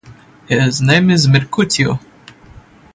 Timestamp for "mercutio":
1.27-1.99